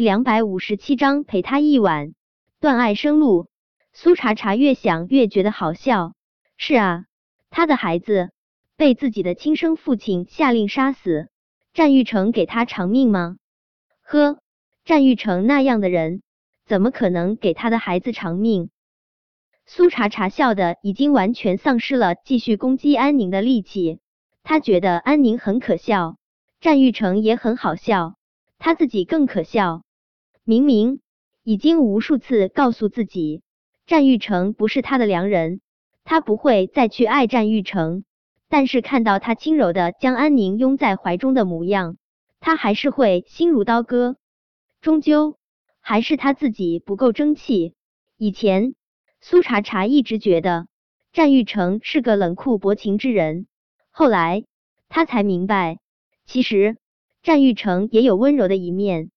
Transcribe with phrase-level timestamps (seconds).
[0.00, 2.14] 两百五十七章陪他一晚，
[2.58, 3.48] 断爱生路。
[3.92, 6.14] 苏茶茶越想越觉得好笑。
[6.56, 7.04] 是啊，
[7.50, 8.30] 他的孩子
[8.76, 11.28] 被自己的亲生父亲下令杀死，
[11.74, 13.36] 战玉成给他偿命吗？
[14.00, 14.38] 呵，
[14.86, 16.22] 战玉成那样的人，
[16.64, 18.70] 怎么可能给他的孩子偿命？
[19.66, 24.00] 苏茶茶笑的已经完全丧失了继续攻击安宁的力气。
[24.42, 26.16] 他觉得安宁很可笑，
[26.58, 28.14] 战玉成也很好笑，
[28.58, 29.82] 他自己更可笑。
[30.50, 30.98] 明明
[31.44, 33.40] 已经无数次告诉自己，
[33.86, 35.60] 战玉成不是他的良人，
[36.02, 38.02] 他不会再去爱战玉成。
[38.48, 41.98] 但是看到他轻柔的将安宁拥在怀中的模样，
[42.40, 44.16] 他还是会心如刀割。
[44.80, 45.38] 终究
[45.80, 47.74] 还是他自己不够争气。
[48.18, 48.74] 以前
[49.20, 50.66] 苏茶茶一直觉得
[51.12, 53.46] 战玉成是个冷酷薄情之人。
[53.92, 54.42] 后来，
[54.88, 55.78] 他才明白，
[56.26, 56.76] 其实
[57.22, 59.12] 战玉成也有温柔的一面。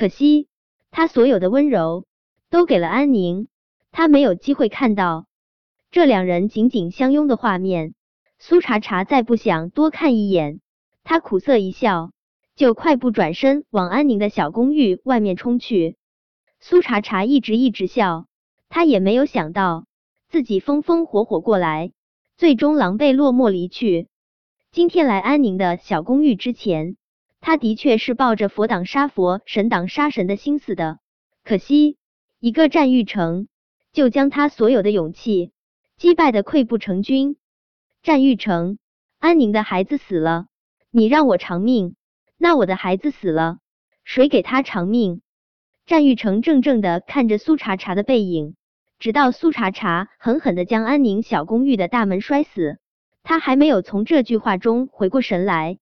[0.00, 0.48] 可惜，
[0.90, 2.06] 他所有的温柔
[2.48, 3.48] 都给了安宁，
[3.92, 5.26] 他没有机会看到
[5.90, 7.92] 这两人紧紧相拥的画面。
[8.38, 10.60] 苏茶茶再不想多看一眼，
[11.04, 12.12] 他苦涩一笑，
[12.56, 15.98] 就快步转身往安宁的小公寓外面冲去。
[16.60, 18.24] 苏茶茶一直一直笑，
[18.70, 19.84] 他也没有想到
[20.30, 21.92] 自己风风火火过来。
[22.38, 24.08] 最终狼狈落寞离去。
[24.72, 26.96] 今天来安宁的小公寓之前，
[27.40, 30.98] 他的确是抱着佛挡杀佛，神挡杀神的心思的。
[31.42, 31.96] 可惜
[32.38, 33.48] 一个战玉成，
[33.92, 35.52] 就将他所有的勇气
[35.96, 37.36] 击败的溃不成军。
[38.02, 38.78] 战玉成，
[39.18, 40.46] 安宁的孩子死了，
[40.90, 41.96] 你让我偿命，
[42.36, 43.58] 那我的孩子死了，
[44.04, 45.22] 谁给他偿命？
[45.86, 48.54] 战玉成怔怔的看着苏茶茶的背影。
[48.98, 52.78] 直到苏茶茶狠狠的将安宁小公寓的大门摔死，
[53.22, 55.78] 他还没有从这句话中回过神来，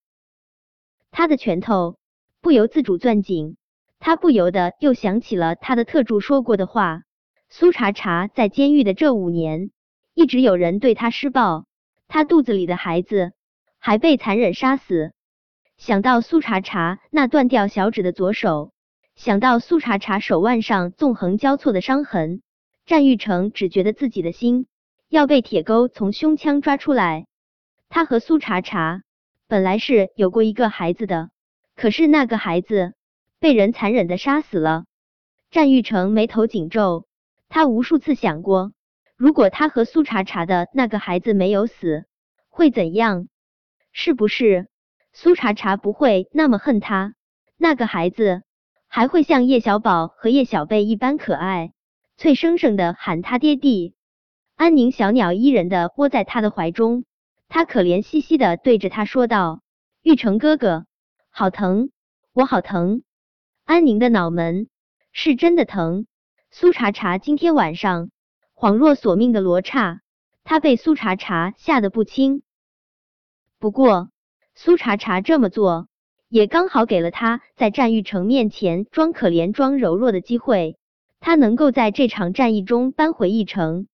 [1.10, 1.98] 他的拳头
[2.40, 3.56] 不由自主攥紧，
[3.98, 7.02] 他不由得又想起了他的特助说过的话：
[7.48, 9.70] 苏茶茶在监狱的这五年，
[10.14, 11.66] 一直有人对他施暴，
[12.06, 13.32] 他肚子里的孩子
[13.78, 15.12] 还被残忍杀死。
[15.76, 18.72] 想到苏茶茶那断掉小指的左手，
[19.14, 22.42] 想到苏茶茶手腕上纵横交错的伤痕。
[22.84, 24.66] 战玉成只觉得自己的心
[25.08, 27.26] 要被铁钩从胸腔抓出来。
[27.88, 29.02] 他和苏茶茶
[29.50, 31.30] 本来是有过一个孩子的，
[31.74, 32.92] 可是那个孩子
[33.40, 34.84] 被人残忍的杀死了。
[35.50, 37.06] 战玉成眉头紧皱，
[37.48, 38.72] 他无数次想过，
[39.16, 42.04] 如果他和苏茶茶的那个孩子没有死，
[42.50, 43.28] 会怎样？
[43.90, 44.68] 是不是
[45.14, 47.14] 苏茶茶不会那么恨他？
[47.56, 48.42] 那个孩子
[48.86, 51.72] 还会像叶小宝和叶小贝一般可爱？
[52.18, 53.94] 脆生生的喊他爹地，
[54.56, 57.04] 安宁小鸟依人的窝在他的怀中，
[57.48, 59.62] 他可怜兮兮的对着他说道
[60.02, 60.86] ：“玉成哥哥，
[61.30, 61.90] 好疼，
[62.32, 63.02] 我好疼。”
[63.64, 64.68] 安宁的脑门
[65.12, 66.06] 是真的疼。
[66.50, 68.10] 苏茶茶今天晚上
[68.54, 70.00] 恍若索命的罗刹，
[70.44, 72.42] 他被苏茶茶吓得不轻。
[73.58, 74.10] 不过
[74.54, 75.88] 苏茶茶这么做，
[76.28, 80.78] 也刚好给了他在战玉成面前装可怜、装柔弱的机会。
[81.20, 83.88] 他能够在这场战役中扳回一城。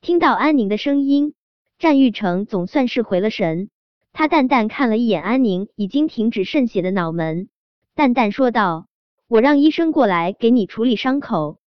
[0.00, 1.34] 听到安宁的声音，
[1.78, 3.70] 战玉成总算是回了神。
[4.12, 7.48] 他淡淡看了一眼安宁已经停止渗血的脑门，
[7.94, 8.88] 淡淡说道
[9.28, 11.58] ：“我让医生过来给你处理伤口。”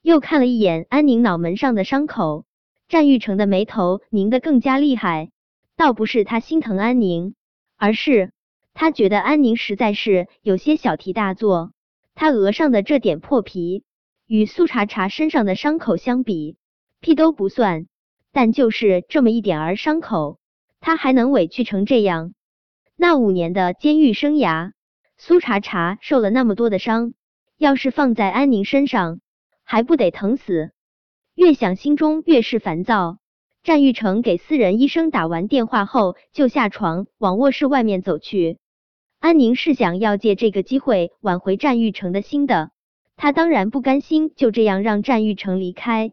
[0.00, 2.46] 又看了一眼安宁脑门上的伤口，
[2.88, 5.30] 战玉成的眉头拧得更加厉害。
[5.76, 7.34] 倒不是他心疼安宁，
[7.76, 8.32] 而是
[8.72, 11.72] 他觉得安宁实在是有些小题大做。
[12.14, 13.84] 他额上的这点破皮。
[14.26, 16.56] 与苏茶茶身上的伤口相比，
[17.00, 17.86] 屁都不算，
[18.32, 20.38] 但就是这么一点儿伤口，
[20.80, 22.34] 他还能委屈成这样？
[22.96, 24.72] 那五年的监狱生涯，
[25.18, 27.14] 苏茶茶受了那么多的伤，
[27.58, 29.20] 要是放在安宁身上，
[29.64, 30.70] 还不得疼死？
[31.34, 33.18] 越想心中越是烦躁。
[33.62, 38.58] 战玉成给私人医生打完电话后，就下床往卧室外面走去。
[39.18, 42.70] 安宁是想要借这个机会挽回战玉成的心的。
[43.16, 46.12] 他当然不甘心就这样让战玉成离开，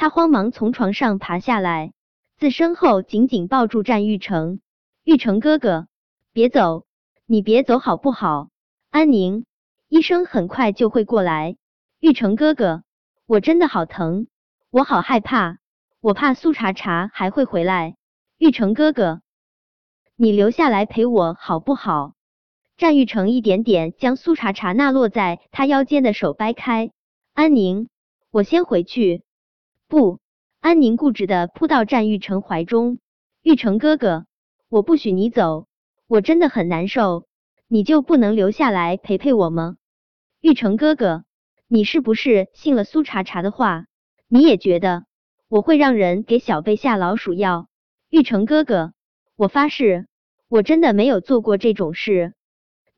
[0.00, 1.92] 他慌忙从床上爬下来，
[2.36, 4.60] 自身后紧紧抱住战玉成。
[5.02, 5.88] 玉成哥哥，
[6.32, 6.86] 别走，
[7.26, 8.48] 你别走好不好？
[8.90, 9.44] 安宁，
[9.88, 11.56] 医生很快就会过来。
[11.98, 12.84] 玉成哥哥，
[13.26, 14.28] 我真的好疼，
[14.70, 15.58] 我好害怕，
[16.00, 17.96] 我怕苏茶茶还会回来。
[18.38, 19.20] 玉成哥哥，
[20.14, 22.12] 你留下来陪我好不好？
[22.76, 26.92] 战玉成一点点将苏茶茶那落在他腰间的手掰开。
[27.34, 27.88] 安宁，
[28.30, 29.24] 我先回去。
[29.88, 30.20] 不，
[30.60, 32.98] 安宁固执的扑到战玉成怀中。
[33.42, 34.26] 玉成哥哥，
[34.68, 35.66] 我不许你走，
[36.06, 37.26] 我真的很难受，
[37.68, 39.76] 你就不能留下来陪陪我吗？
[40.42, 41.24] 玉成哥哥，
[41.68, 43.86] 你是不是信了苏茶茶的话？
[44.28, 45.06] 你也觉得
[45.48, 47.68] 我会让人给小贝下老鼠药？
[48.10, 48.92] 玉成哥哥，
[49.36, 50.06] 我发誓，
[50.48, 52.34] 我真的没有做过这种事。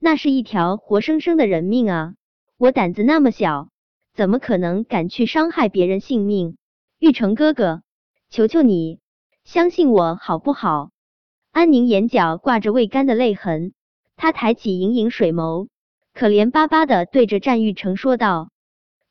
[0.01, 2.15] 那是一条活生生的人命啊！
[2.57, 3.69] 我胆子那么小，
[4.13, 6.57] 怎么可能敢去伤害别人性命？
[7.01, 7.83] 玉成哥哥，
[8.29, 9.01] 求求你，
[9.43, 10.91] 相信我好不好？
[11.51, 13.73] 安宁眼角挂着未干的泪痕，
[14.17, 15.69] 她抬起盈盈水眸，
[16.13, 18.51] 可怜巴巴的对着战玉成说道：“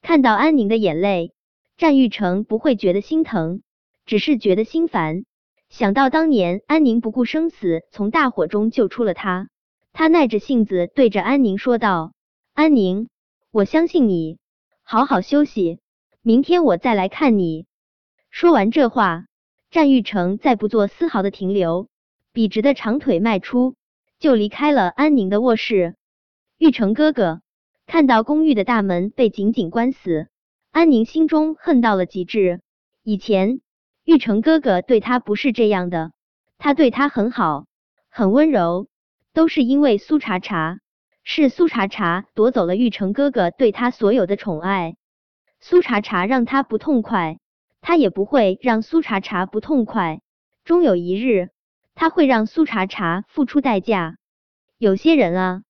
[0.03, 1.33] 看到安宁的眼泪。”
[1.77, 3.63] 战玉成不会觉得心疼，
[4.05, 5.23] 只是觉得心烦。
[5.67, 9.49] 想到当年安宁不顾生死从大火中救出了他，
[9.93, 12.13] 他耐着性子对着安宁说道
[12.53, 13.09] ：“安宁，
[13.49, 14.37] 我相信你，
[14.83, 15.79] 好好休息，
[16.21, 17.65] 明天我再来看你。”
[18.39, 19.25] 说完这话，
[19.69, 21.89] 战玉成再不做丝毫的停留，
[22.31, 23.75] 笔直的长腿迈出，
[24.17, 25.97] 就离开了安宁的卧室。
[26.57, 27.41] 玉成哥哥
[27.85, 30.29] 看到公寓的大门被紧紧关死。
[30.71, 32.61] 安宁心中恨到了极致。
[33.03, 33.59] 以前
[34.05, 36.13] 玉成哥哥对他不是这样的，
[36.57, 37.65] 他对他很好，
[38.09, 38.87] 很温柔，
[39.33, 40.79] 都是因为苏茶茶，
[41.25, 44.95] 是苏茶茶夺走了玉成哥哥对他所有的宠爱。
[45.59, 47.37] 苏茶茶让他不痛快，
[47.81, 50.21] 他也不会让苏茶茶不痛快。
[50.63, 51.49] 终有一日，
[51.95, 54.17] 他会让苏茶茶付出代价。
[54.77, 55.63] 有些人啊，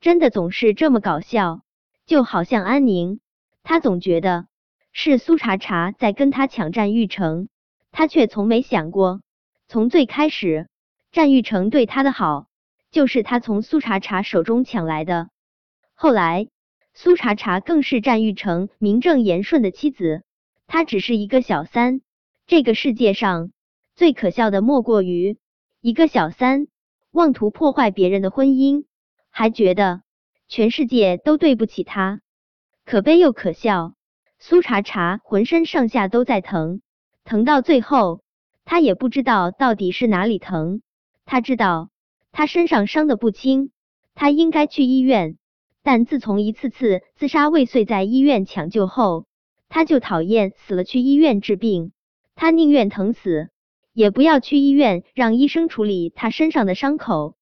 [0.00, 1.62] 真的总是这么搞笑，
[2.06, 3.20] 就好像安宁。
[3.62, 4.46] 他总觉得
[4.92, 7.48] 是苏茶茶在跟他抢占玉成，
[7.92, 9.20] 他却从没想过，
[9.68, 10.68] 从最开始，
[11.12, 12.48] 战玉成对他的好，
[12.90, 15.28] 就是他从苏茶茶手中抢来的。
[15.94, 16.48] 后来，
[16.94, 20.24] 苏茶茶更是战玉成名正言顺的妻子，
[20.72, 22.00] 他只是一个小三。
[22.46, 23.50] 这个世界上
[23.96, 25.36] 最可笑的，莫过于
[25.80, 26.68] 一个小三
[27.10, 28.84] 妄图破坏别人的婚姻，
[29.30, 30.02] 还觉得
[30.46, 32.20] 全世界都对不起他。
[32.84, 33.94] 可悲又可笑，
[34.38, 36.82] 苏茶茶浑身上下都在疼，
[37.24, 38.22] 疼到最后，
[38.64, 40.82] 他也不知道到底是哪里疼。
[41.24, 41.90] 他知道
[42.30, 43.72] 他身上伤的不轻，
[44.14, 45.36] 他应该去医院。
[45.82, 49.26] 但自从一次次自杀未遂在医院抢救后，
[49.70, 51.92] 他就讨厌死了去医院治病。
[52.34, 53.48] 他宁愿疼死，
[53.94, 57.36] 也不要去医院让医生处理他身上的伤口。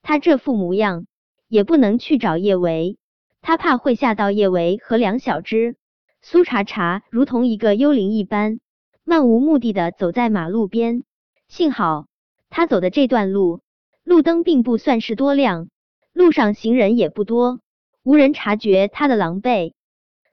[0.00, 1.06] 他这副模样，
[1.48, 2.96] 也不能去找叶维。
[3.42, 5.76] 他怕会吓到叶维和梁小芝。
[6.22, 8.60] 苏茶茶如同一个幽灵一般，
[9.04, 11.02] 漫无目的的走在马路边。
[11.48, 12.06] 幸好
[12.50, 13.60] 他走的这段路，
[14.04, 15.68] 路灯并不算是多亮，
[16.12, 17.60] 路上行人也不多，
[18.02, 19.72] 无人察觉他的狼狈。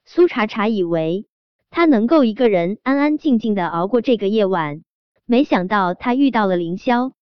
[0.06, 1.28] 苏茶茶以为
[1.72, 4.84] 他能够一个人安安静静的熬过这个夜晚，
[5.26, 7.14] 没想到他遇到了凌霄。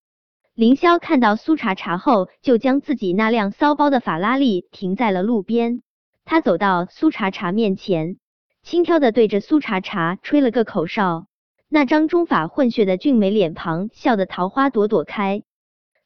[0.56, 5.84] 凌霄看到苏茶茶后，就将自己那辆骚包的法拉利停在了路边。
[6.26, 8.18] 他走到苏茶茶面前，
[8.64, 11.28] 轻佻的对着苏茶茶吹了个口哨，
[11.70, 15.44] 那张中法混血的俊美脸庞笑得桃花朵朵开。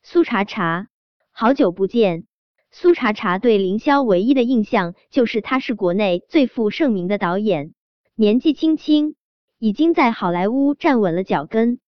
[0.03, 0.87] 苏茶茶，
[1.31, 2.25] 好久不见。
[2.71, 7.73] 苏茶茶对凌霄唯一的印象就是他是国内最负盛名的导演，
[8.23, 9.15] 年纪轻轻
[9.59, 11.81] 已经在好莱坞站稳了脚跟。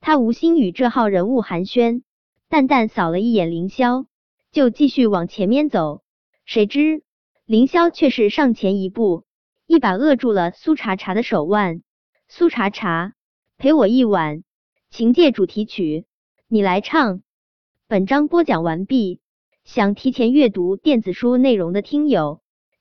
[0.00, 2.00] 他无心与这号人物寒暄，
[2.48, 4.06] 淡淡扫了一眼凌霄，
[4.52, 6.00] 就继续往前面走。
[6.46, 7.02] 谁知
[7.44, 9.26] 凌霄却是上前一步，
[9.66, 11.82] 一把扼住了苏茶茶的手腕。
[12.26, 13.12] 苏茶茶，
[13.58, 14.42] 陪我一晚。
[14.88, 16.06] 情界主题曲，
[16.46, 17.20] 你来唱。
[17.86, 19.20] 本章播讲完毕。
[19.62, 22.40] 想提前阅读电子书内容的听友，